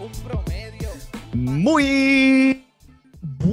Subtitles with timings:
[0.00, 0.88] un promedio.
[1.32, 2.63] Muy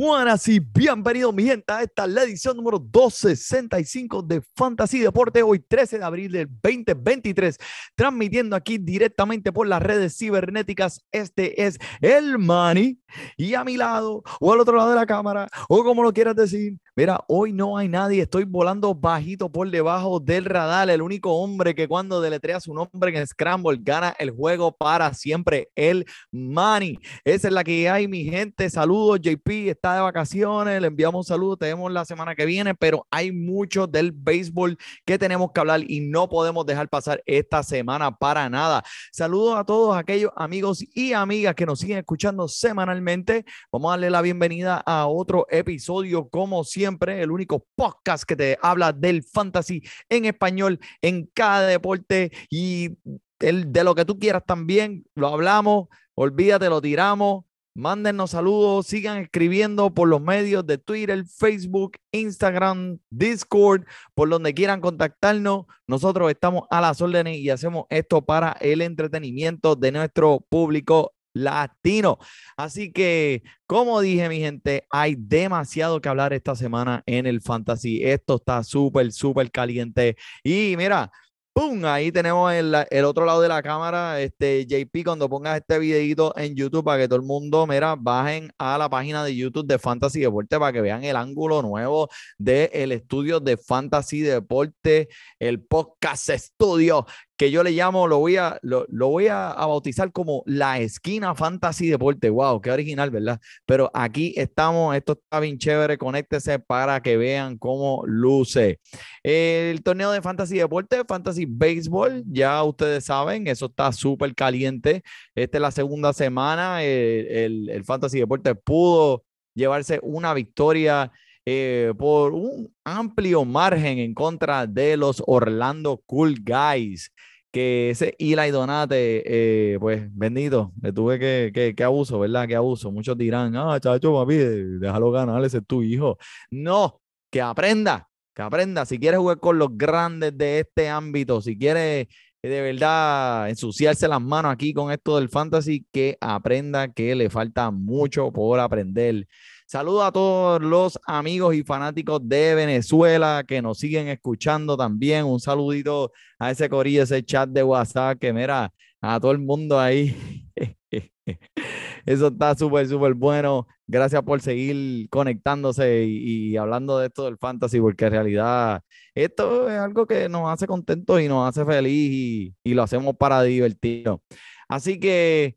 [0.02, 5.60] buenas y bienvenidos, mi gente, a esta la edición número 265 de Fantasy Deporte, hoy
[5.60, 7.56] 13 de abril del 2023,
[7.94, 11.06] transmitiendo aquí directamente por las redes cibernéticas.
[11.12, 13.00] Este es el Mani,
[13.38, 16.36] y a mi lado, o al otro lado de la cámara, o como lo quieras
[16.36, 16.80] decir.
[16.96, 20.90] Mira, hoy no hay nadie, estoy volando bajito por debajo del radar.
[20.90, 25.70] El único hombre que cuando deletrea su nombre en Scramble gana el juego para siempre,
[25.76, 27.00] el Mani.
[27.24, 28.70] Esa es la que hay, mi gente.
[28.70, 30.82] Saludos, JP está de vacaciones.
[30.82, 31.58] Le enviamos un saludo.
[31.58, 35.82] Te vemos la semana que viene, pero hay mucho del béisbol que tenemos que hablar
[35.90, 38.84] y no podemos dejar pasar esta semana para nada.
[39.12, 43.46] Saludos a todos aquellos amigos y amigas que nos siguen escuchando semanalmente.
[43.72, 48.58] Vamos a darle la bienvenida a otro episodio, como siempre, el único podcast que te
[48.62, 52.98] habla del fantasy en español en cada deporte y
[53.40, 55.06] el, de lo que tú quieras también.
[55.16, 57.46] Lo hablamos, olvídate, lo tiramos.
[57.74, 64.82] Mándennos saludos, sigan escribiendo por los medios de Twitter, Facebook, Instagram, Discord, por donde quieran
[64.82, 65.68] contactarnos.
[65.88, 72.18] Nosotros estamos a las órdenes y hacemos esto para el entretenimiento de nuestro público latino.
[72.58, 78.04] Así que, como dije, mi gente, hay demasiado que hablar esta semana en el fantasy.
[78.04, 80.18] Esto está súper, súper caliente.
[80.44, 81.10] Y mira,
[81.54, 81.84] ¡Pum!
[81.84, 86.56] Ahí tenemos el, otro lado de la cámara, este JP, cuando pongas este videito en
[86.56, 90.22] YouTube para que todo el mundo, mira, bajen a la página de YouTube de Fantasy
[90.22, 92.08] Deporte para que vean el ángulo nuevo
[92.38, 95.10] del estudio de Fantasy Deporte,
[95.40, 97.06] el podcast estudio
[97.42, 101.88] que yo le llamo, lo voy a, lo, voy a, bautizar como la esquina Fantasy
[101.88, 102.30] Deporte.
[102.30, 103.42] Wow, qué original, ¿verdad?
[103.66, 108.80] Pero aquí estamos, esto está bien chévere, conéctese para que vean cómo luce.
[109.24, 115.02] El torneo de Fantasy Deporte, Fantasy Baseball, ya ustedes saben, eso está súper caliente.
[115.34, 119.24] Esta es la segunda semana, el, el, el Fantasy Deporte pudo
[119.56, 121.12] llevarse una victoria
[121.44, 127.12] eh, por un amplio margen en contra de los Orlando Cool Guys.
[127.52, 132.48] Que ese Eli Donate, eh, pues bendito, le tuve que, que, que, abuso, ¿verdad?
[132.48, 132.92] Que abuso.
[132.92, 134.36] Muchos dirán, ah, chacho, papi,
[134.80, 136.18] déjalo ganar, ese es tu hijo.
[136.50, 138.86] No, que aprenda, que aprenda.
[138.86, 142.08] Si quieres jugar con los grandes de este ámbito, si quieres
[142.42, 147.70] de verdad ensuciarse las manos aquí con esto del fantasy, que aprenda que le falta
[147.70, 149.28] mucho por aprender.
[149.72, 155.24] Saludos a todos los amigos y fanáticos de Venezuela que nos siguen escuchando también.
[155.24, 159.80] Un saludito a ese corillo, ese chat de WhatsApp que mira a todo el mundo
[159.80, 160.14] ahí.
[162.06, 163.66] Eso está súper, súper bueno.
[163.88, 168.82] Gracias por seguir conectándose y, y, hablando de esto del fantasy, porque en realidad
[169.16, 173.16] esto es algo que nos hace contentos y nos hace feliz y, y lo hacemos
[173.16, 174.20] para divertirnos.
[174.68, 175.56] Así que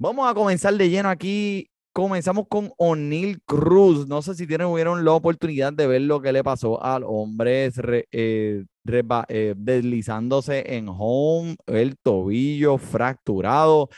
[0.00, 4.06] vamos a comenzar de lleno aquí comenzamos con O'Neill Cruz.
[4.06, 7.70] No sé si tienen hubieron la oportunidad de ver lo que le pasó al hombre
[7.74, 8.64] re, eh,
[9.28, 13.88] eh, deslizándose en home, el tobillo fracturado.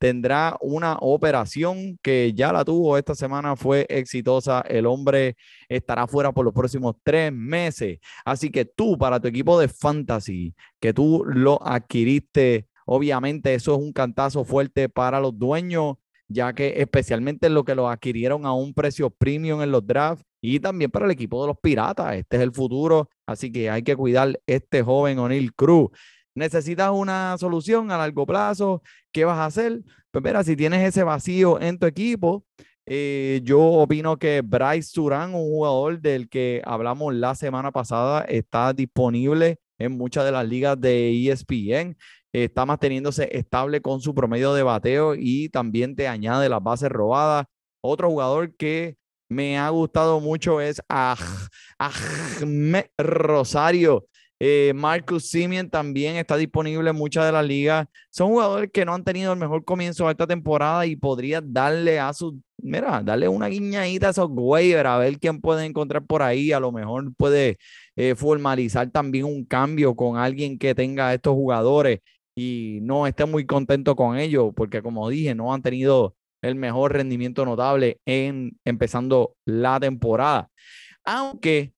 [0.00, 4.60] Tendrá una operación que ya la tuvo esta semana, fue exitosa.
[4.62, 5.36] El hombre
[5.68, 8.00] estará fuera por los próximos tres meses.
[8.24, 13.80] Así que tú, para tu equipo de fantasy, que tú lo adquiriste, obviamente eso es
[13.80, 15.99] un cantazo fuerte para los dueños
[16.30, 20.60] ya que especialmente lo que lo adquirieron a un precio premium en los drafts y
[20.60, 22.14] también para el equipo de los Piratas.
[22.14, 25.90] Este es el futuro, así que hay que cuidar este joven O'Neill Cruz.
[26.34, 28.80] Necesitas una solución a largo plazo.
[29.12, 29.82] ¿Qué vas a hacer?
[30.12, 32.44] Pues mira, si tienes ese vacío en tu equipo,
[32.86, 38.72] eh, yo opino que Bryce Surán, un jugador del que hablamos la semana pasada, está
[38.72, 41.96] disponible en muchas de las ligas de ESPN
[42.32, 47.46] está manteniéndose estable con su promedio de bateo y también te añade las bases robadas.
[47.80, 48.96] Otro jugador que
[49.28, 50.82] me ha gustado mucho es
[51.78, 54.06] Ahmed Rosario.
[54.42, 57.86] Eh, Marcus Simeon también está disponible en muchas de las ligas.
[58.10, 62.00] Son jugadores que no han tenido el mejor comienzo de esta temporada y podría darle
[62.00, 66.22] a su, mira, darle una guiñadita a esos waivers a ver quién puede encontrar por
[66.22, 66.52] ahí.
[66.52, 67.58] A lo mejor puede
[67.96, 72.00] eh, formalizar también un cambio con alguien que tenga estos jugadores
[72.40, 76.94] y no esté muy contento con ellos, porque como dije, no han tenido el mejor
[76.94, 80.48] rendimiento notable en empezando la temporada.
[81.04, 81.74] Aunque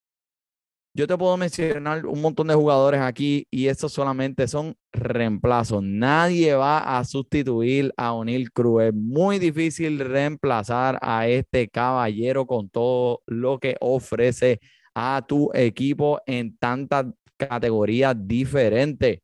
[0.94, 5.82] yo te puedo mencionar un montón de jugadores aquí y estos solamente son reemplazos.
[5.82, 8.84] Nadie va a sustituir a O'Neill Cruz.
[8.84, 14.60] Es muy difícil reemplazar a este caballero con todo lo que ofrece
[14.94, 17.06] a tu equipo en tantas
[17.36, 19.18] categorías diferentes.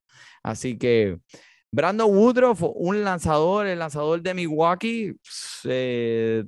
[0.49, 1.19] Así que
[1.71, 5.15] Brandon Woodruff, un lanzador, el lanzador de Milwaukee,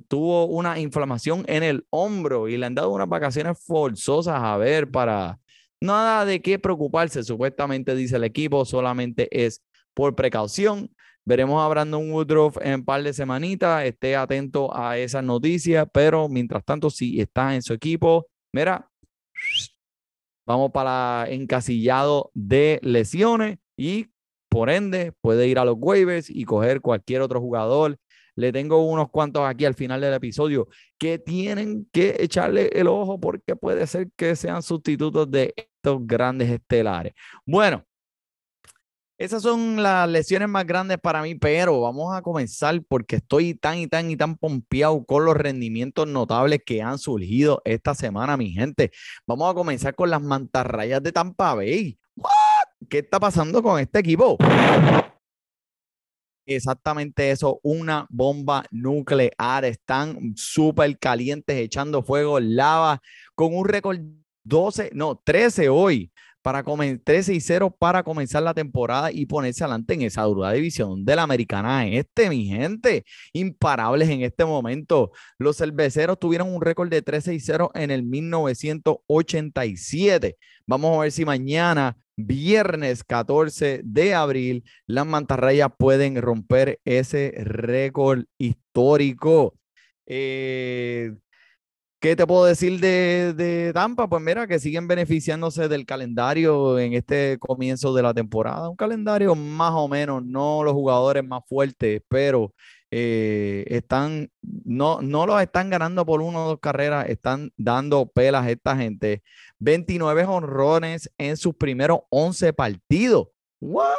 [0.07, 4.89] tuvo una inflamación en el hombro y le han dado unas vacaciones forzosas a ver
[4.89, 5.39] para
[5.79, 9.61] nada de qué preocuparse, supuestamente dice el equipo, solamente es
[9.93, 10.89] por precaución.
[11.23, 16.27] Veremos a Brandon Woodruff en un par de semanitas, esté atento a esas noticias, pero
[16.27, 18.89] mientras tanto, si está en su equipo, mira,
[20.47, 24.07] vamos para encasillado de lesiones y
[24.51, 27.97] por ende, puede ir a los waivers y coger cualquier otro jugador.
[28.35, 33.17] Le tengo unos cuantos aquí al final del episodio que tienen que echarle el ojo
[33.19, 37.13] porque puede ser que sean sustitutos de estos grandes estelares.
[37.45, 37.85] Bueno,
[39.17, 43.77] esas son las lesiones más grandes para mí, pero vamos a comenzar porque estoy tan
[43.77, 48.51] y tan y tan pompeado con los rendimientos notables que han surgido esta semana, mi
[48.51, 48.91] gente.
[49.27, 51.99] Vamos a comenzar con las mantarrayas de Tampa Bay.
[52.91, 54.37] ¿Qué está pasando con este equipo?
[56.45, 59.63] Exactamente eso, una bomba nuclear.
[59.63, 63.01] Están súper calientes, echando fuego, lava,
[63.33, 64.01] con un récord
[64.43, 66.11] 12, no, 13 hoy,
[66.41, 70.51] para comen 13 y 0 para comenzar la temporada y ponerse adelante en esa dura
[70.51, 73.05] división de la americana este, mi gente.
[73.31, 75.11] Imparables en este momento.
[75.37, 80.35] Los cerveceros tuvieron un récord de 13 y 0 en el 1987.
[80.67, 88.25] Vamos a ver si mañana viernes 14 de abril, las mantarrayas pueden romper ese récord
[88.37, 89.55] histórico.
[90.05, 91.13] Eh,
[92.01, 94.09] ¿Qué te puedo decir de, de, Tampa?
[94.09, 98.69] Pues mira, que siguen beneficiándose del calendario en este comienzo de la temporada.
[98.69, 102.55] Un calendario más o menos, no los jugadores más fuertes, pero
[102.89, 108.47] eh, están, no, no los están ganando por una o dos carreras, están dando pelas
[108.47, 109.21] a esta gente.
[109.59, 113.27] 29 honrones en sus primeros 11 partidos.
[113.59, 113.93] ¿What?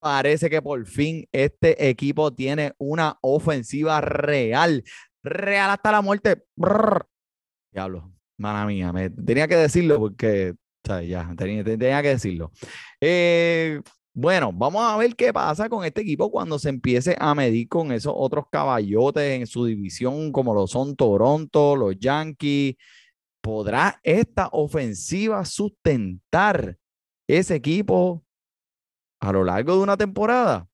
[0.00, 4.82] Parece que por fin este equipo tiene una ofensiva real.
[5.24, 6.44] Real hasta la muerte.
[6.54, 7.06] Brrr.
[7.72, 8.92] Diablo, mala mía.
[8.92, 10.54] Me, tenía que decirlo porque
[10.84, 12.52] ya tenía, tenía, que decirlo.
[13.00, 13.80] Eh,
[14.12, 17.90] bueno, vamos a ver qué pasa con este equipo cuando se empiece a medir con
[17.90, 22.76] esos otros caballotes en su división, como lo son Toronto, los Yankees.
[23.40, 26.76] ¿Podrá esta ofensiva sustentar
[27.26, 28.24] ese equipo
[29.20, 30.68] a lo largo de una temporada?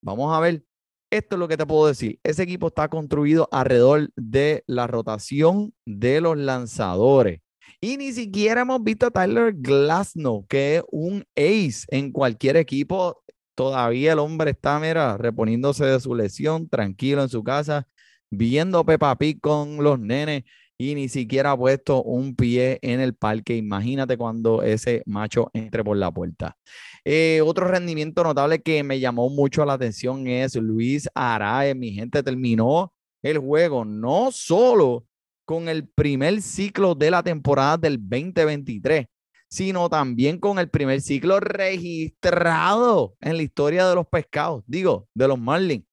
[0.00, 0.64] Vamos a ver.
[1.14, 2.18] Esto es lo que te puedo decir.
[2.24, 7.40] Ese equipo está construido alrededor de la rotación de los lanzadores.
[7.80, 13.22] Y ni siquiera hemos visto a Tyler Glasnow, que es un ace en cualquier equipo.
[13.54, 17.86] Todavía el hombre está, mira, reponiéndose de su lesión, tranquilo en su casa,
[18.28, 20.42] viendo Peppa Pig con los nenes
[20.84, 23.56] y ni siquiera ha puesto un pie en el parque.
[23.56, 26.56] Imagínate cuando ese macho entre por la puerta.
[27.04, 31.74] Eh, otro rendimiento notable que me llamó mucho la atención es Luis Arae.
[31.74, 35.06] Mi gente terminó el juego no solo
[35.46, 39.06] con el primer ciclo de la temporada del 2023,
[39.48, 45.28] sino también con el primer ciclo registrado en la historia de los pescados, digo, de
[45.28, 45.84] los Marlins.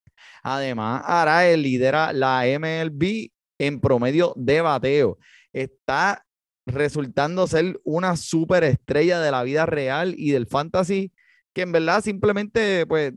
[0.43, 3.29] Además, Arae lidera la MLB
[3.61, 5.19] en promedio de bateo.
[5.53, 6.25] Está
[6.65, 11.11] resultando ser una superestrella de la vida real y del fantasy,
[11.53, 13.13] que en verdad simplemente, pues,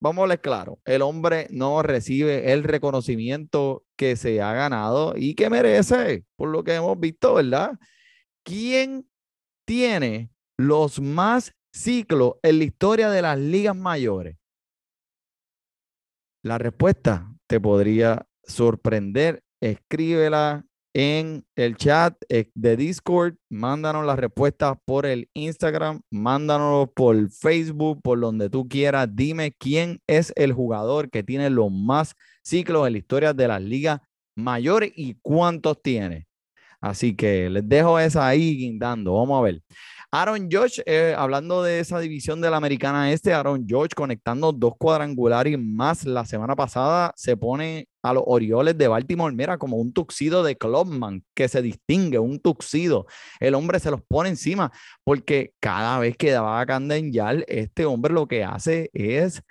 [0.00, 5.34] vamos a hablar claro, el hombre no recibe el reconocimiento que se ha ganado y
[5.34, 7.78] que merece, por lo que hemos visto, ¿verdad?
[8.44, 9.08] ¿Quién
[9.64, 14.36] tiene los más ciclos en la historia de las ligas mayores?
[16.42, 20.64] La respuesta te podría sorprender escríbela
[20.98, 28.00] en el chat eh, de Discord, mándanos las respuestas por el Instagram, mándanos por Facebook,
[28.02, 29.06] por donde tú quieras.
[29.12, 33.60] Dime quién es el jugador que tiene los más ciclos en la historia de las
[33.60, 34.00] ligas
[34.34, 36.26] mayores y cuántos tiene.
[36.80, 39.14] Así que les dejo esa ahí guindando.
[39.14, 39.62] Vamos a ver.
[40.18, 44.72] Aaron George, eh, hablando de esa división de la americana este, Aaron George conectando dos
[44.78, 49.92] cuadrangulares más la semana pasada, se pone a los Orioles de Baltimore, mira, como un
[49.92, 53.04] tuxido de Clubman que se distingue, un tuxido.
[53.40, 54.72] El hombre se los pone encima
[55.04, 59.42] porque cada vez que daba a Camden Yard, este hombre lo que hace es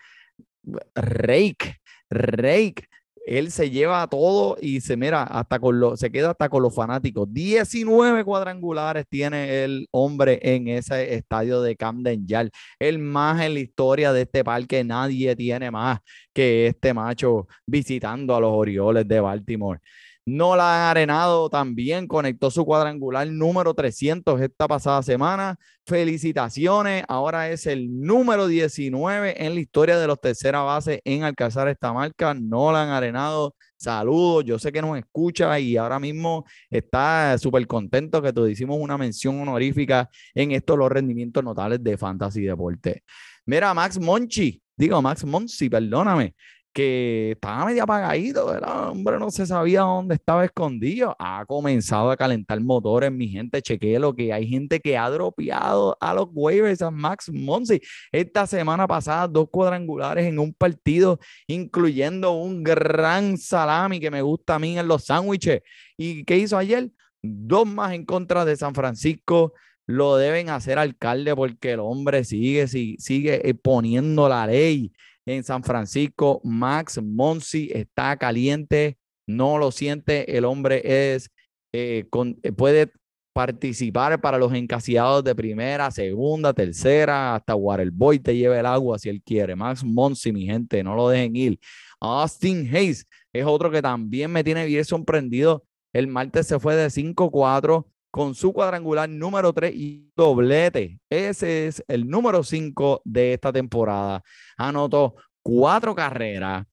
[0.96, 1.80] rake,
[2.10, 2.88] rake
[3.26, 6.74] él se lleva todo y se mira hasta con lo, se queda hasta con los
[6.74, 7.28] fanáticos.
[7.32, 12.52] 19 cuadrangulares tiene el hombre en ese estadio de Camden Yard.
[12.80, 16.00] El más en la historia de este parque, nadie tiene más
[16.34, 19.80] que este macho visitando a los Orioles de Baltimore.
[20.28, 25.56] Nolan Arenado también conectó su cuadrangular número 300 esta pasada semana.
[25.86, 27.04] Felicitaciones.
[27.08, 31.94] Ahora es el número 19 en la historia de los tercera base en alcanzar esta
[31.94, 32.34] marca.
[32.34, 34.46] Nolan Arenado, saludos.
[34.46, 38.98] Yo sé que nos escucha y ahora mismo está súper contento que te hicimos una
[38.98, 43.04] mención honorífica en estos los rendimientos notables de Fantasy Deporte.
[43.46, 46.34] Mira, Max Monchi, digo Max Monchi, perdóname,
[46.76, 48.90] que estaba medio apagadito, ¿verdad?
[48.90, 51.16] Hombre, no se sabía dónde estaba escondido.
[51.18, 53.62] Ha comenzado a calentar motores, mi gente.
[53.62, 57.80] Chequee lo que hay gente que ha dropeado a los waivers a Max Monsi.
[58.12, 61.18] Esta semana pasada, dos cuadrangulares en un partido,
[61.48, 65.62] incluyendo un gran salami que me gusta a mí en los sándwiches.
[65.96, 66.92] ¿Y qué hizo ayer?
[67.22, 69.54] Dos más en contra de San Francisco
[69.88, 74.92] lo deben hacer alcalde porque el hombre sigue, sigue, sigue poniendo la ley
[75.26, 76.42] en San Francisco.
[76.44, 80.38] Max Monsi está caliente, no lo siente.
[80.38, 80.82] El hombre
[81.14, 81.30] es,
[81.74, 82.06] eh,
[82.44, 82.92] eh, puede
[83.34, 89.10] participar para los encasillados de primera, segunda, tercera, hasta Waterboy te lleve el agua si
[89.10, 89.56] él quiere.
[89.58, 91.60] Max Monsi, mi gente, no lo dejen ir.
[92.00, 95.66] Austin Hayes es otro que también me tiene bien sorprendido.
[95.92, 101.02] El martes se fue de 5-4 con su cuadrangular número 3 y doblete.
[101.10, 104.24] Ese es el número 5 de esta temporada.
[104.56, 106.66] Anotó cuatro carreras.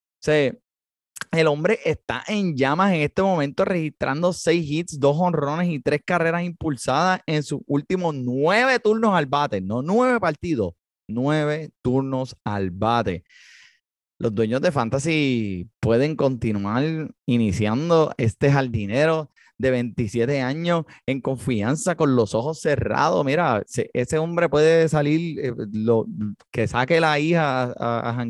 [1.33, 6.03] el hombre está en llamas en este momento, registrando seis hits, dos honrones y tres
[6.07, 9.61] carreras impulsadas en sus últimos nueve turnos al bate.
[9.61, 10.75] No nueve partidos,
[11.09, 13.25] nueve turnos al bate.
[14.17, 16.85] Los dueños de Fantasy pueden continuar
[17.27, 19.29] iniciando este jardinero
[19.63, 23.25] de 27 años en confianza, con los ojos cerrados.
[23.25, 23.63] Mira,
[23.95, 26.07] ese hombre puede salir, eh, lo,
[26.51, 28.27] que saque la hija a, a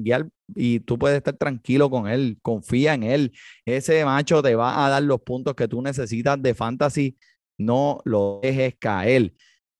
[0.54, 3.32] y tú puedes estar tranquilo con él, confía en él.
[3.64, 7.16] Ese macho te va a dar los puntos que tú necesitas de fantasy,
[7.56, 9.32] no lo dejes caer.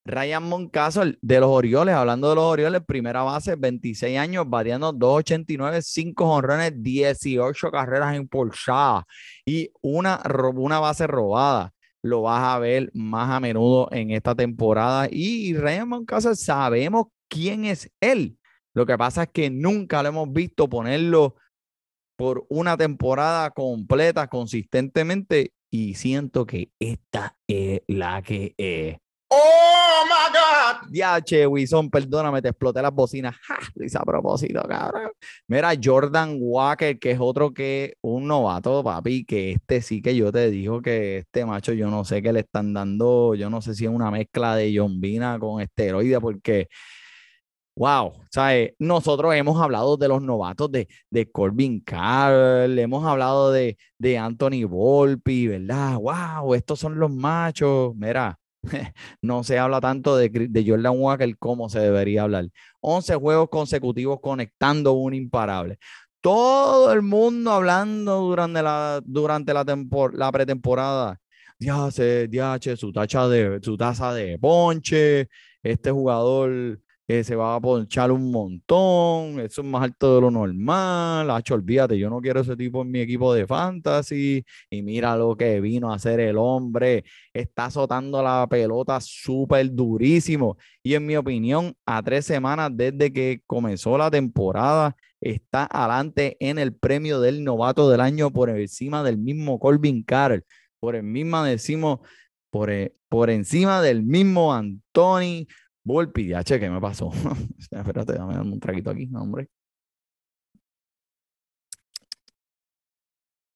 [0.05, 5.81] Ryan Moncaso de los Orioles, hablando de los Orioles, primera base, 26 años, variando 2.89,
[5.81, 9.05] 5 honrones, 18 carreras impulsadas
[9.47, 10.21] y una,
[10.55, 11.73] una base robada.
[12.03, 15.07] Lo vas a ver más a menudo en esta temporada.
[15.09, 18.39] Y Ryan Moncaso, sabemos quién es él.
[18.75, 21.37] Lo que pasa es que nunca lo hemos visto ponerlo
[22.17, 28.97] por una temporada completa, consistentemente, y siento que esta es la que es.
[29.29, 29.62] ¡Oh,
[30.33, 30.89] God!
[30.91, 33.37] Ya, che, Wilson, perdóname, te exploté las bocinas.
[33.47, 33.59] ¡Ja!
[33.77, 35.11] Hice a propósito, cabrón.
[35.47, 40.33] Mira, Jordan Walker, que es otro que un novato, papi, que este sí que yo
[40.33, 43.75] te digo que este macho, yo no sé qué le están dando, yo no sé
[43.75, 46.69] si es una mezcla de John Vina con esteroide, porque
[47.75, 48.75] Wow, ¿sabes?
[48.79, 54.65] Nosotros hemos hablado de los novatos de, de Corbin Carroll, hemos hablado de, de Anthony
[54.69, 55.97] Volpi, ¿verdad?
[55.97, 57.95] Wow, estos son los machos.
[57.97, 58.39] Mira,
[59.23, 62.49] no se habla tanto de, de, Jordan Walker como se debería hablar.
[62.81, 65.79] 11 juegos consecutivos conectando un imparable.
[66.21, 71.19] Todo el mundo hablando durante la, durante la, pretemporada.
[71.91, 75.29] Se, ya, su, tacha de, su taza de ponche,
[75.63, 81.31] este jugador se va a ponchar un montón, eso es más alto de lo normal,
[81.31, 85.37] hacho, olvídate, yo no quiero ese tipo en mi equipo de fantasy, y mira lo
[85.37, 91.17] que vino a hacer el hombre, está azotando la pelota súper durísimo, y en mi
[91.17, 97.45] opinión, a tres semanas desde que comenzó la temporada, está adelante en el premio del
[97.45, 100.45] novato del año por encima del mismo Colvin Carter,
[100.81, 101.05] por el
[101.45, 102.01] decimos,
[102.51, 105.47] por, e, por encima del mismo Anthony
[105.85, 107.11] Volpi, ya che, ¿qué me pasó?
[107.71, 109.49] Espérate, dame un traguito aquí, no, hombre.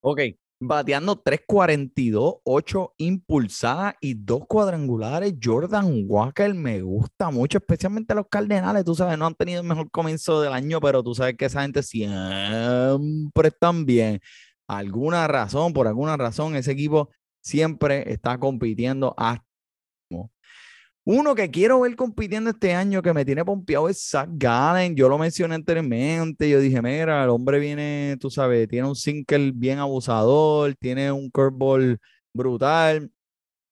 [0.00, 0.20] Ok,
[0.60, 5.34] bateando 3.42, 8 impulsadas y 2 cuadrangulares.
[5.42, 8.84] Jordan Walker me gusta mucho, especialmente los Cardenales.
[8.84, 11.62] Tú sabes, no han tenido el mejor comienzo del año, pero tú sabes que esa
[11.62, 14.20] gente siempre están bien.
[14.68, 19.45] Alguna razón, por alguna razón, ese equipo siempre está compitiendo hasta
[21.08, 24.96] uno que quiero ver compitiendo este año que me tiene pompeado es Zach Gallen.
[24.96, 26.50] Yo lo mencioné anteriormente.
[26.50, 31.30] Yo dije, mira, el hombre viene, tú sabes, tiene un single bien abusador, tiene un
[31.30, 32.00] curveball
[32.34, 33.08] brutal.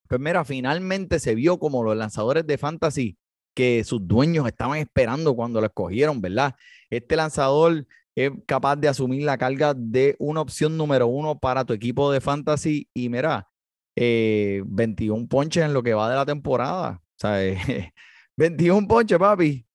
[0.08, 3.18] Pues mira, finalmente se vio como los lanzadores de fantasy
[3.52, 6.54] que sus dueños estaban esperando cuando lo escogieron, ¿verdad?
[6.88, 11.72] Este lanzador es capaz de asumir la carga de una opción número uno para tu
[11.72, 13.48] equipo de fantasy y mira,
[13.96, 17.03] 21 eh, ponches en lo que va de la temporada.
[17.16, 17.38] Sea,
[18.36, 19.66] 21 ponches, papi.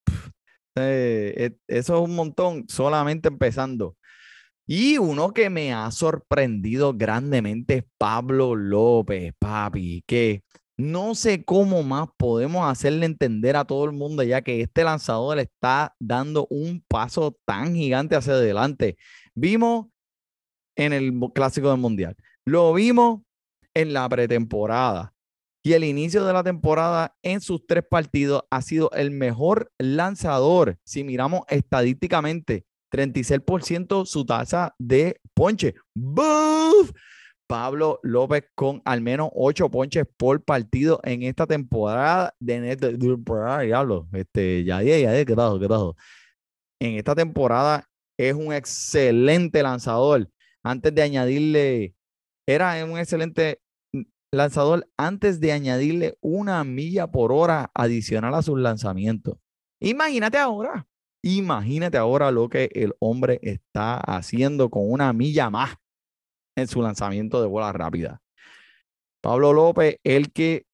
[0.76, 3.98] Eh, eso es un montón, solamente empezando.
[4.66, 10.44] Y uno que me ha sorprendido grandemente es Pablo López, papi, que
[10.78, 15.38] no sé cómo más podemos hacerle entender a todo el mundo ya que este lanzador
[15.38, 18.96] le está dando un paso tan gigante hacia adelante.
[19.34, 19.88] Vimos
[20.78, 22.16] en el Clásico del Mundial,
[22.46, 23.22] lo vimos
[23.74, 25.14] en la pretemporada,
[25.70, 30.80] y el inicio de la temporada en sus tres partidos ha sido el mejor lanzador.
[30.84, 35.76] Si miramos estadísticamente, 36% su tasa de ponche.
[35.94, 36.92] ¡Buf!
[37.46, 42.76] Pablo López con al menos 8 ponches por partido en esta temporada de
[43.68, 44.08] diablo.
[44.14, 45.60] Este, ya, ya, ya, ¿qué pasó?
[45.60, 45.68] ¿Qué?
[46.80, 50.28] En esta temporada es un excelente lanzador.
[50.64, 51.94] Antes de añadirle,
[52.48, 53.60] era un excelente
[54.32, 59.38] lanzador antes de añadirle una milla por hora adicional a sus lanzamientos.
[59.82, 60.88] Imagínate ahora,
[61.24, 65.76] imagínate ahora lo que el hombre está haciendo con una milla más
[66.56, 68.22] en su lanzamiento de bola rápida.
[69.22, 70.66] Pablo López, el que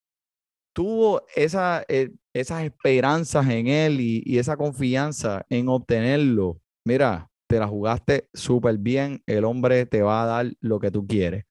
[0.74, 7.68] tuvo eh, esas esperanzas en él y, y esa confianza en obtenerlo, mira, te la
[7.68, 11.46] jugaste súper bien, el hombre te va a dar lo que tú quieres.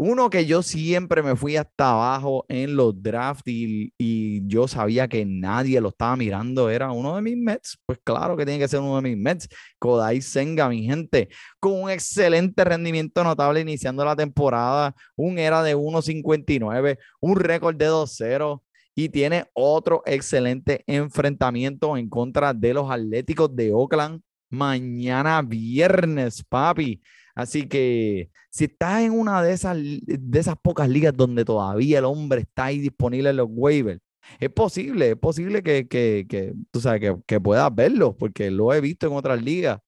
[0.00, 5.24] Uno que yo siempre me fui hasta abajo en los drafts y, yo sabía que
[5.26, 7.76] nadie lo estaba mirando, era uno de mis Mets.
[7.84, 9.48] Pues claro que tiene que ser uno de mis Mets.
[9.80, 15.74] Kodai Senga, mi gente, con un excelente rendimiento notable iniciando la temporada, un era de
[15.74, 18.62] 1.59, un récord de 2-0
[18.94, 24.20] y tiene otro excelente enfrentamiento en contra de los Atléticos de Oakland
[24.50, 27.00] mañana viernes, papi.
[27.38, 32.04] Así que si estás en una de esas, de esas pocas ligas donde todavía el
[32.04, 34.00] hombre está ahí disponible en los waivers,
[34.40, 38.74] es posible, es posible que, que, que tú sabes, que, que, puedas verlo, porque lo
[38.74, 39.78] he visto en otras ligas.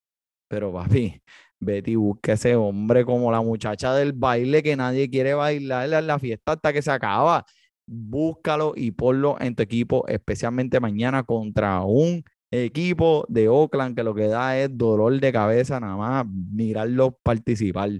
[0.47, 1.21] Pero papi,
[1.59, 6.21] Betty, busca ese hombre como la muchacha del baile que nadie quiere bailar en la
[6.21, 7.45] fiesta hasta que se acaba.
[7.85, 14.15] Búscalo y ponlo en tu equipo, especialmente mañana contra un equipo de Oakland que lo
[14.15, 17.91] que da es dolor de cabeza nada más mirarlo participar.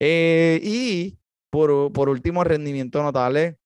[0.00, 1.18] Eh, y
[1.50, 3.58] por, por último, rendimiento notable,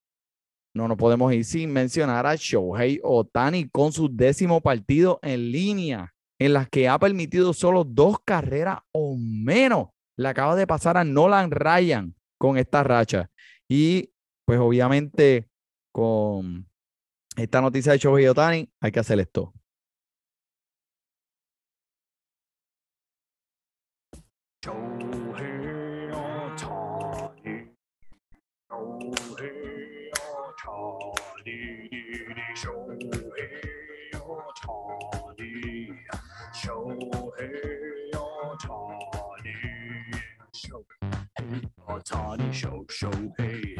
[0.74, 6.14] no nos podemos ir sin mencionar a Shohei Otani con su décimo partido en línea,
[6.38, 9.88] en las que ha permitido solo dos carreras o menos.
[10.16, 13.30] Le acaba de pasar a Nolan Ryan con esta racha.
[13.68, 14.10] Y
[14.44, 15.48] pues obviamente
[15.92, 16.68] con
[17.36, 19.52] esta noticia de Shohei Otani hay que hacer esto.
[24.64, 27.68] Shohei Otani.
[28.68, 31.58] Shohei Otani.
[32.56, 33.48] Shohei
[34.14, 35.50] Otani.
[36.52, 39.54] Shohei Otani.
[40.52, 42.52] Shohei Otani.
[42.52, 43.76] Show, show, hey.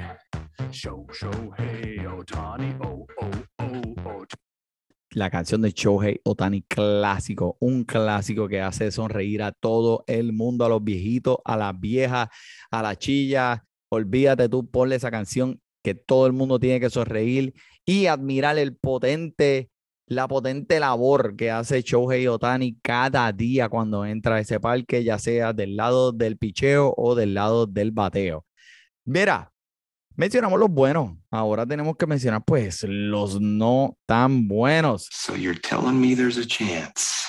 [0.70, 2.76] Show, show, hey, oh, Otani.
[2.84, 3.44] Oh, oh,
[5.18, 10.64] La canción de Shohei Otani clásico, un clásico que hace sonreír a todo el mundo,
[10.64, 12.28] a los viejitos, a las viejas,
[12.70, 13.64] a la chilla.
[13.88, 17.52] Olvídate tú, ponle esa canción que todo el mundo tiene que sonreír
[17.84, 19.70] y admirar el potente,
[20.06, 25.18] la potente labor que hace Shohei Otani cada día cuando entra a ese parque, ya
[25.18, 28.46] sea del lado del picheo o del lado del bateo.
[29.04, 29.50] Mira,
[30.18, 35.08] mencionamos los buenos, ahora tenemos que mencionar pues los no tan buenos.
[35.12, 37.27] So you're telling me there's a chance.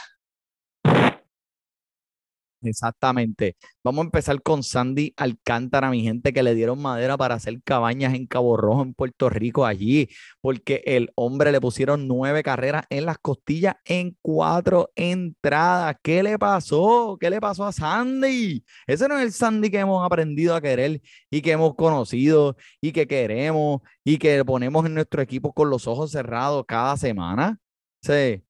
[2.61, 3.55] Exactamente.
[3.85, 8.13] Vamos a empezar con Sandy Alcántara, mi gente, que le dieron madera para hacer cabañas
[8.13, 10.09] en Cabo Rojo, en Puerto Rico, allí,
[10.41, 15.95] porque el hombre le pusieron nueve carreras en las costillas en cuatro entradas.
[16.03, 17.17] ¿Qué le pasó?
[17.17, 18.65] ¿Qué le pasó a Sandy?
[18.85, 22.91] Ese no es el Sandy que hemos aprendido a querer y que hemos conocido y
[22.91, 27.57] que queremos y que ponemos en nuestro equipo con los ojos cerrados cada semana.
[28.01, 28.43] Sí.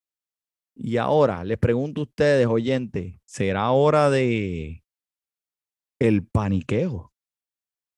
[0.81, 4.81] Y ahora les pregunto a ustedes, oyentes, ¿será hora de
[5.99, 7.11] el paniqueo?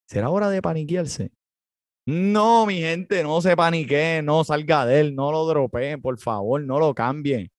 [0.08, 1.32] ¿Será hora de paniquearse?
[2.08, 6.64] No, mi gente, no se paniqueen, no salga de él, no lo dropeen, por favor,
[6.64, 7.52] no lo cambien.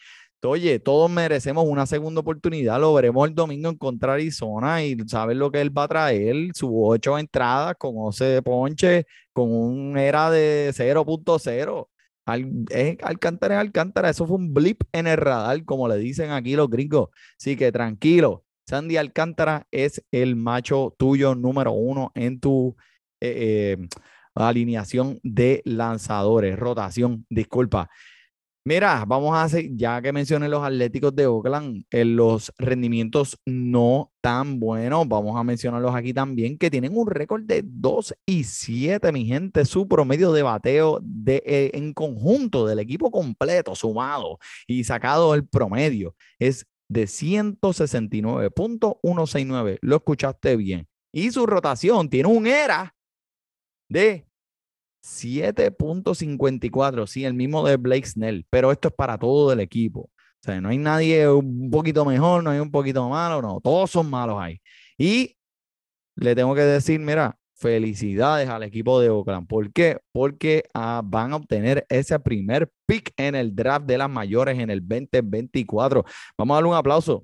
[0.45, 2.81] Oye, todos merecemos una segunda oportunidad.
[2.81, 6.51] Lo veremos el domingo en contra Arizona y saber lo que él va a traer.
[6.55, 11.92] Sus ocho entradas con 11 de ponche, con un era de 0.0.
[12.25, 16.31] Al, es Alcántara es Alcántara, eso fue un blip en el radar, como le dicen
[16.31, 17.11] aquí los gringos.
[17.39, 22.77] Así que tranquilo, Sandy Alcántara es el macho tuyo número uno en tu
[23.21, 23.89] eh, eh,
[24.35, 27.91] alineación de lanzadores, rotación, disculpa.
[28.65, 34.13] Mira, vamos a hacer, ya que mencioné los Atléticos de Oakland, en los rendimientos no
[34.21, 39.11] tan buenos, vamos a mencionarlos aquí también, que tienen un récord de 2 y 7,
[39.11, 44.85] mi gente, su promedio de bateo de, eh, en conjunto del equipo completo, sumado y
[44.85, 49.79] sacado el promedio, es de 169.169.
[49.81, 50.87] Lo escuchaste bien.
[51.13, 52.95] Y su rotación tiene un ERA
[53.89, 54.25] de
[55.03, 60.01] 7.54, sí, el mismo de Blake Snell, pero esto es para todo el equipo.
[60.01, 63.91] O sea, no hay nadie un poquito mejor, no hay un poquito malo, no, todos
[63.91, 64.61] son malos ahí.
[64.99, 65.37] Y
[66.17, 69.47] le tengo que decir, mira, felicidades al equipo de Oakland.
[69.47, 70.01] ¿Por qué?
[70.13, 74.71] Porque ah, van a obtener ese primer pick en el draft de las mayores en
[74.71, 76.05] el 2024.
[76.37, 77.23] Vamos a darle un aplauso.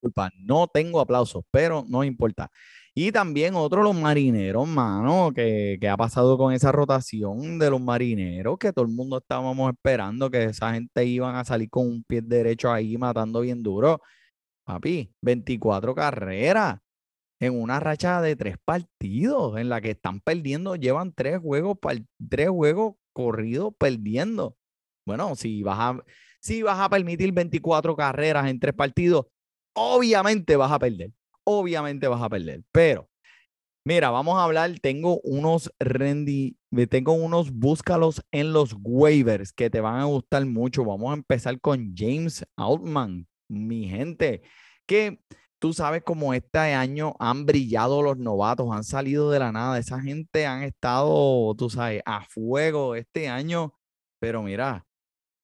[0.00, 2.50] Disculpa, no tengo aplausos, pero no importa.
[2.98, 7.78] Y también otro, los marineros, mano, que, que ha pasado con esa rotación de los
[7.78, 12.02] marineros, que todo el mundo estábamos esperando que esa gente iban a salir con un
[12.04, 14.00] pie derecho ahí matando bien duro.
[14.64, 16.78] Papi, 24 carreras
[17.38, 21.76] en una racha de tres partidos en la que están perdiendo, llevan tres juegos,
[22.30, 24.56] tres juegos corridos perdiendo.
[25.06, 26.04] Bueno, si vas a,
[26.40, 29.26] si vas a permitir 24 carreras en tres partidos,
[29.74, 31.10] obviamente vas a perder
[31.46, 32.62] obviamente vas a perder.
[32.72, 33.08] Pero,
[33.84, 36.58] mira, vamos a hablar, tengo unos rendi,
[36.90, 40.84] tengo unos búscalos en los waivers que te van a gustar mucho.
[40.84, 44.42] Vamos a empezar con James Altman, mi gente,
[44.86, 45.20] que
[45.58, 49.78] tú sabes cómo este año han brillado los novatos, han salido de la nada.
[49.78, 53.72] Esa gente han estado, tú sabes, a fuego este año.
[54.18, 54.84] Pero mira,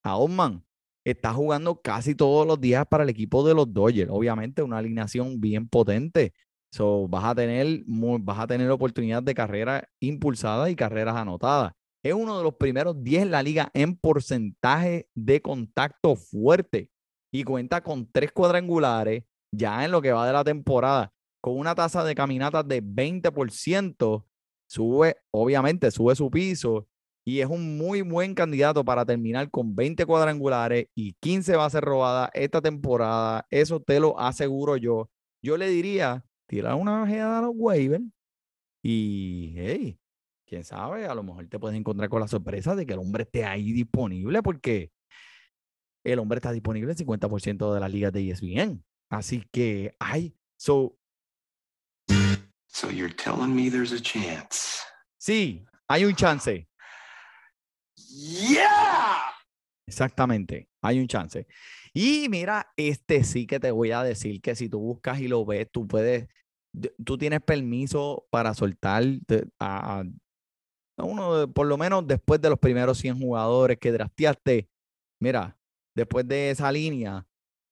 [0.03, 0.65] Altman
[1.05, 4.11] está jugando casi todos los días para el equipo de los Dodgers.
[4.11, 6.33] Obviamente, una alineación bien potente.
[6.73, 11.73] So, vas a tener, vas a tener oportunidad de carrera impulsada y carreras anotadas.
[12.05, 16.91] Es uno de los primeros 10 en la liga en porcentaje de contacto fuerte
[17.33, 21.75] y cuenta con tres cuadrangulares ya en lo que va de la temporada, con una
[21.75, 24.25] tasa de caminatas de 20%.
[24.69, 26.89] Sube, obviamente, sube su piso
[27.25, 32.31] y es un muy buen candidato para terminar con 20 cuadrangulares y 15 bases robadas
[32.35, 33.47] esta temporada.
[33.51, 35.09] Eso te lo aseguro yo.
[35.43, 38.05] Yo le diría, tira una ojeada a los waivers
[38.83, 39.99] y, hey,
[40.47, 43.23] quién sabe, a lo mejor te puedes encontrar con la sorpresa de que el hombre
[43.23, 44.91] esté ahí disponible porque
[46.05, 48.85] el hombre está disponible en 50% de las ligas de ESPN.
[49.11, 50.97] Así que, ay, so.
[52.67, 54.81] So you're telling me there's a chance.
[55.19, 56.67] Sí, hay un chance.
[58.13, 59.33] Yeah.
[59.87, 61.47] Exactamente, hay un chance.
[61.93, 65.45] Y mira, este sí que te voy a decir que si tú buscas y lo
[65.45, 66.29] ves, tú puedes,
[67.05, 69.05] tú tienes permiso para soltar
[69.61, 70.05] a,
[70.99, 74.69] uno, por lo menos después de los primeros 100 jugadores que drafteaste.
[75.21, 75.59] Mira,
[75.95, 77.27] después de esa línea,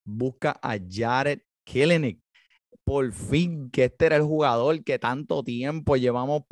[0.05, 2.21] busca a Jared Kellenick.
[2.85, 6.43] Por fin, que este era el jugador que tanto tiempo llevamos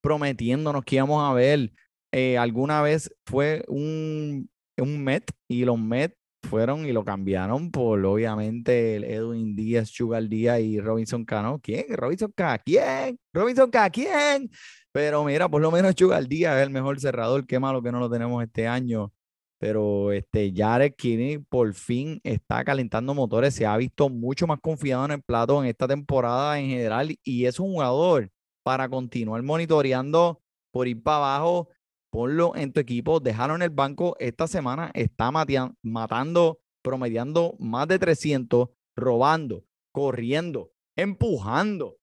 [0.00, 1.72] prometiéndonos que íbamos a ver.
[2.12, 8.04] Eh, alguna vez fue un, un Met y los Met fueron y lo cambiaron por
[8.04, 11.60] obviamente el Edwin Díaz, Sugar Díaz y Robinson Cano.
[11.62, 11.84] ¿Quién?
[11.90, 12.58] Robinson K.
[12.58, 13.18] ¿Quién?
[13.32, 13.90] Robinson K.
[13.90, 14.50] ¿Quién?
[14.92, 17.46] Pero mira, por lo menos Sugar Díaz es el mejor cerrador.
[17.46, 19.12] Qué malo que no lo tenemos este año.
[19.58, 23.54] Pero este Jared Kinney por fin está calentando motores.
[23.54, 27.16] Se ha visto mucho más confiado en el plato en esta temporada en general.
[27.24, 28.30] Y es un jugador
[28.62, 30.40] para continuar monitoreando
[30.70, 31.68] por ir para abajo
[32.10, 34.16] ponlo en tu equipo, déjalo en el banco.
[34.18, 41.98] Esta semana está matando promediando más de 300, robando, corriendo, empujando.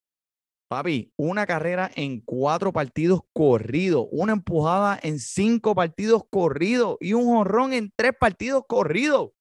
[0.67, 7.37] Papi, una carrera en cuatro partidos corridos, una empujada en cinco partidos corridos y un
[7.37, 9.31] honrón en tres partidos corridos.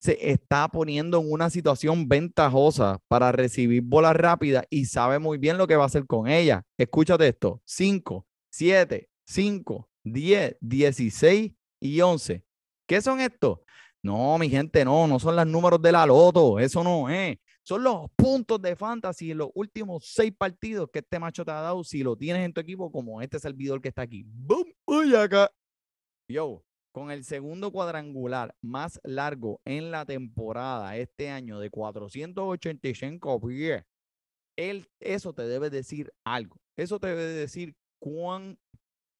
[0.00, 5.58] Se está poniendo en una situación ventajosa para recibir bolas rápidas y sabe muy bien
[5.58, 6.64] lo que va a hacer con ella.
[6.76, 12.44] Escúchate esto: 5, 7, 5, 10, 16 y 11.
[12.86, 13.58] ¿Qué son estos?
[14.02, 17.36] No, mi gente, no, no son los números de la loto, eso no es.
[17.62, 21.60] Son los puntos de fantasy en los últimos seis partidos que este macho te ha
[21.60, 24.24] dado si lo tienes en tu equipo, como este servidor que está aquí.
[24.26, 24.64] ¡Bum!
[24.86, 25.50] ¡Uy, acá!
[26.28, 26.62] Yo,
[26.98, 33.84] con el segundo cuadrangular más largo en la temporada este año de 485 pies,
[34.56, 36.56] él, eso te debe decir algo.
[36.76, 38.58] Eso te debe decir cuán,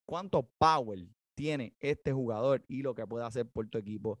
[0.05, 4.19] cuánto power tiene este jugador y lo que puede hacer por tu equipo.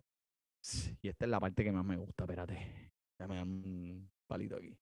[1.01, 2.23] Y esta es la parte que más me gusta.
[2.23, 2.93] Espérate.
[3.17, 4.77] Dar un palito aquí.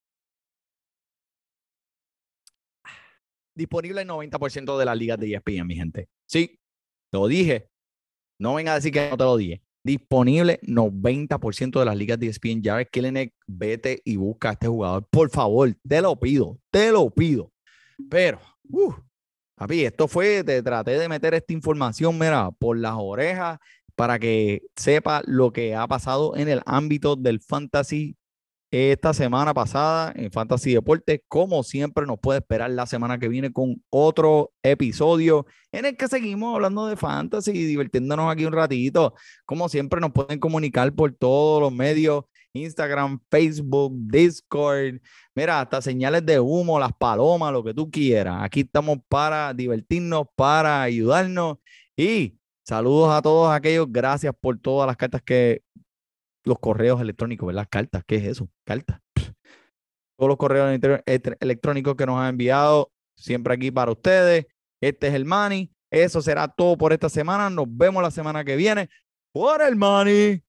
[3.56, 6.10] Disponible el 90% de las ligas de ESPN, mi gente.
[6.28, 6.60] Sí,
[7.12, 7.72] lo dije.
[8.39, 9.62] No venga a decir que no te lo dije.
[9.84, 12.62] Disponible 90% de las ligas de ESPN.
[12.63, 15.08] Jared Kellenek, vete y busca a este jugador.
[15.10, 16.60] Por favor, te lo pido.
[16.69, 17.52] Te lo pido.
[18.10, 18.93] Pero, uh,
[19.69, 23.60] esto fue, te traté de meter esta información, mira, por las orejas
[23.97, 28.15] para que sepa lo que ha pasado en el ámbito del fantasy
[28.71, 31.21] esta semana pasada en Fantasy Deportes.
[31.27, 36.08] Como siempre, nos puede esperar la semana que viene con otro episodio en el que
[36.08, 39.13] seguimos hablando de fantasy y divirtiéndonos aquí un ratito.
[39.45, 42.25] Como siempre, nos pueden comunicar por todos los medios.
[42.53, 44.99] Instagram, Facebook, Discord,
[45.36, 48.38] mira, hasta señales de humo, las palomas, lo que tú quieras.
[48.41, 51.58] Aquí estamos para divertirnos, para ayudarnos
[51.95, 53.88] y saludos a todos aquellos.
[53.89, 55.62] Gracias por todas las cartas que
[56.47, 57.67] los correos electrónicos, ¿verdad?
[57.69, 58.49] Cartas, ¿qué es eso?
[58.65, 58.99] Cartas.
[60.17, 60.79] Todos los correos
[61.39, 64.47] electrónicos que nos han enviado, siempre aquí para ustedes.
[64.81, 65.71] Este es el Money.
[65.91, 67.49] Eso será todo por esta semana.
[67.49, 68.89] Nos vemos la semana que viene.
[69.31, 70.43] Por el Money.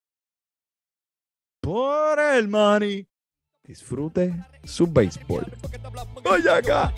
[1.61, 3.07] Por el Money.
[3.65, 4.35] Disfrute
[4.65, 5.45] su béisbol.
[6.25, 6.95] Vaya acá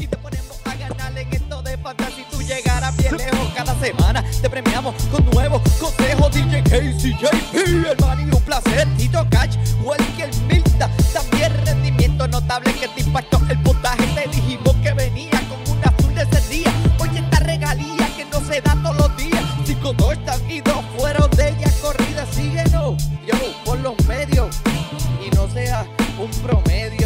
[1.83, 3.49] para atrás si tú llegaras bien lejos.
[3.55, 6.33] Cada semana te premiamos con nuevos consejos.
[6.33, 8.89] DJ Casey, JP, el man y un placer.
[8.97, 10.91] Tito Cash, Welker, Milta.
[11.13, 14.07] También rendimiento notable que te impactó el puntaje.
[14.15, 16.73] Te dijimos que venía con un azul de ese día.
[16.99, 19.43] Oye, esta regalía que no se da todos los días.
[19.65, 22.27] Cinco, dos están y dos fueron de ella corrida.
[22.33, 24.57] Síguenos, yo, por los medios.
[25.25, 25.87] Y no seas
[26.19, 27.00] un promedio.